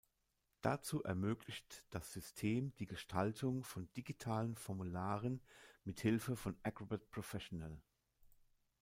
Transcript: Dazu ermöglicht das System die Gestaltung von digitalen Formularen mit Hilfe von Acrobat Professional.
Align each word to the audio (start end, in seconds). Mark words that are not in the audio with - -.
Dazu 0.61 1.03
ermöglicht 1.03 1.85
das 1.91 2.11
System 2.11 2.73
die 2.79 2.87
Gestaltung 2.87 3.63
von 3.63 3.87
digitalen 3.93 4.55
Formularen 4.55 5.43
mit 5.83 5.99
Hilfe 6.01 6.35
von 6.35 6.57
Acrobat 6.63 7.07
Professional. 7.11 7.79